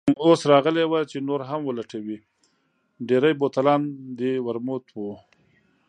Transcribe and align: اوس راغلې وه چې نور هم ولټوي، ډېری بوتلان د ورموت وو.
اوس 0.25 0.41
راغلې 0.51 0.85
وه 0.91 1.01
چې 1.11 1.17
نور 1.27 1.41
هم 1.49 1.61
ولټوي، 1.65 2.17
ډېری 3.07 3.33
بوتلان 3.39 3.81
د 4.19 4.21
ورموت 4.45 4.85
وو. 4.97 5.13